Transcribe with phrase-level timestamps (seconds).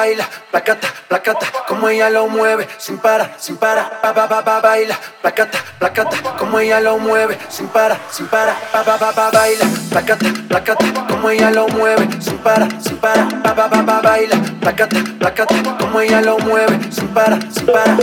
[0.00, 4.60] baila, placata, placata, como ella lo mueve, sin para, sin para, pa pa pa pa
[4.60, 9.30] baila, placata, placata, como ella lo mueve, sin para, sin para, pa pa pa pa
[9.30, 14.00] baila, placata, placata, como ella lo mueve, sin para, sin para, pa pa pa pa
[14.00, 17.98] baila, placata, placata, como ella lo mueve, sin para, sin para.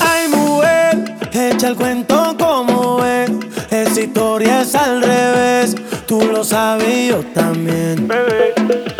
[0.00, 3.30] Ay mujer, echa el cuento como es,
[3.70, 5.76] esa historia es al revés,
[6.06, 8.08] tú lo sabes yo también.
[8.08, 8.99] Mujer,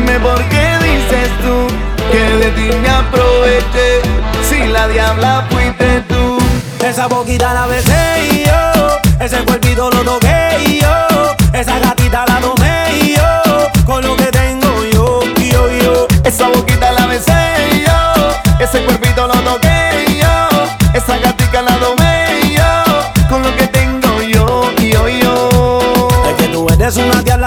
[0.00, 1.66] dime por qué dices tú
[2.10, 4.00] que de ti me aproveché
[4.48, 6.38] si la diabla fuiste tú.
[6.84, 13.84] Esa boquita la besé yo, ese cuerpito lo toqué yo, esa gatita la tomé yo,
[13.84, 15.20] con lo que tengo yo,
[15.52, 16.06] yo, yo.
[16.24, 19.69] Esa boquita la besé yo, ese cuerpito lo toqué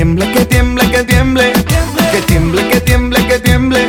[0.00, 1.52] tiemble, que tiemble, que tiemble.
[2.10, 3.88] Que tiemble, que tiemble, que tiemble.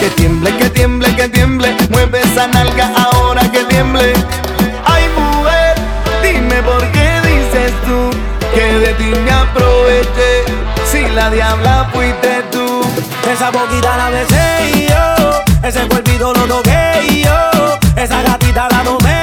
[0.00, 1.76] Que tiemble, que tiemble, que tiemble.
[1.90, 4.14] Mueve esa nalga ahora que tiemble.
[4.84, 5.74] Ay, mujer,
[6.24, 8.10] dime por qué dices tú
[8.52, 10.32] que de ti me aproveché.
[10.90, 12.82] Si la diabla fuiste tú.
[13.32, 19.13] Esa boquita la besé yo Ese cuerpito lo toqué yo Esa gatita la tomé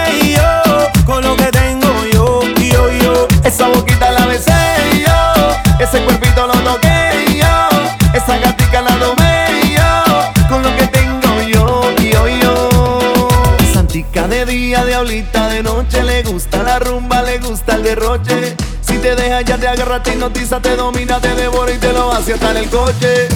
[14.52, 16.04] día, diablita de noche.
[16.04, 18.56] Le gusta la rumba, le gusta el derroche.
[18.82, 22.12] Si te deja, ya te agarra, te hipnotiza, te domina, te devora y te lo
[22.12, 23.30] hace hasta en el coche.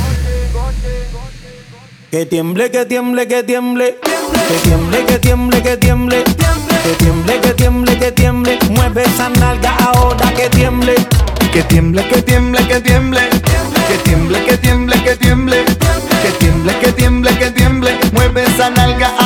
[2.11, 3.97] Que tiemble, que tiemble, que tiemble
[4.47, 9.75] Que tiemble, que tiemble, que tiemble Que tiemble, que tiemble, que tiemble Mueve esa nalga
[9.79, 10.95] ahora que tiemble
[11.51, 13.21] Que tiemble, que tiemble, que tiemble.
[13.87, 15.65] Que tiemble, que tiemble, que tiemble.
[15.65, 17.99] Que tiemble, que tiemble, que tiemble.
[18.13, 19.24] Mueve esa nalga ahora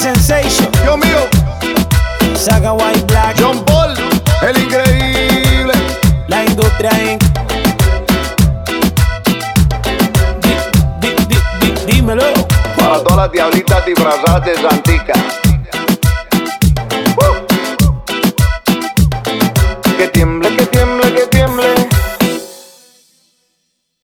[0.00, 1.18] Sensation Dios mío,
[2.36, 3.94] Saga White Black John Paul,
[4.42, 5.72] el increíble.
[6.28, 6.90] La industria.
[11.00, 12.22] Di- di- di- di- dímelo.
[12.76, 15.12] Para todas las diablitas disfrazadas de Santica.